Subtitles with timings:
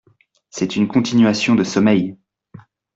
[0.49, 2.17] C'est une continuation de sommeil.